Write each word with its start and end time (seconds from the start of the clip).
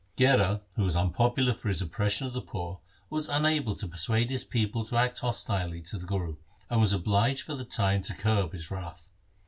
1 0.15 0.15
Gherar, 0.39 0.61
who 0.77 0.83
was 0.85 0.95
unpopular 0.95 1.53
for 1.53 1.67
his 1.67 1.79
oppression 1.79 2.25
of 2.25 2.33
the 2.33 2.41
poor, 2.41 2.79
was 3.11 3.29
unable 3.29 3.75
to 3.75 3.87
persuade 3.87 4.31
his 4.31 4.43
people 4.43 4.83
to 4.83 4.97
act 4.97 5.19
hostilely 5.19 5.79
to 5.79 5.99
the 5.99 6.07
Guru, 6.07 6.37
and 6.71 6.81
was 6.81 6.91
obliged 6.91 7.41
for 7.43 7.53
the 7.53 7.65
time 7.65 8.01
to 8.01 8.15
curb 8.15 8.53
his 8.53 8.71
wrath. 8.71 9.07